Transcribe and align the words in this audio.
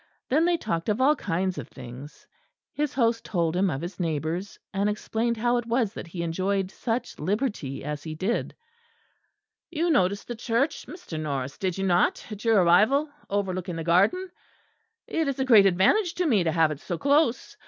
Then 0.29 0.45
they 0.45 0.57
talked 0.57 0.89
of 0.89 0.99
all 0.99 1.15
kinds 1.15 1.59
of 1.59 1.67
things. 1.67 2.25
His 2.73 2.95
host 2.95 3.23
told 3.23 3.55
him 3.55 3.69
of 3.69 3.81
his 3.81 3.99
neighbours; 3.99 4.57
and 4.73 4.89
explained 4.89 5.37
how 5.37 5.57
it 5.57 5.67
was 5.67 5.93
that 5.93 6.07
he 6.07 6.23
enjoyed 6.23 6.71
such 6.71 7.19
liberty 7.19 7.83
as 7.83 8.01
he 8.01 8.15
did. 8.15 8.55
"You 9.69 9.91
noticed 9.91 10.27
the 10.27 10.33
church, 10.33 10.87
Mr. 10.87 11.19
Norris, 11.19 11.59
did 11.59 11.77
you 11.77 11.83
not, 11.85 12.25
at 12.31 12.43
your 12.43 12.63
arrival, 12.63 13.11
overlooking 13.29 13.75
the 13.75 13.83
garden? 13.83 14.31
It 15.05 15.27
is 15.27 15.37
a 15.39 15.45
great 15.45 15.67
advantage 15.67 16.15
to 16.15 16.25
me 16.25 16.43
to 16.45 16.51
have 16.51 16.71
it 16.71 16.79
so 16.79 16.97
close. 16.97 17.55